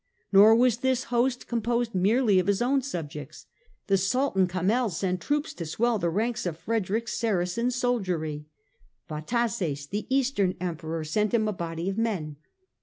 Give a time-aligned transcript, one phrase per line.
[0.31, 3.45] Nor was this host composed merely of his own subjects.
[3.85, 8.47] The Sultan Kamel sent troops to swell the ranks of Frederick's Saracen soldiery.
[9.07, 12.37] Vataces, the Eastern Emperor, sent him a body of men.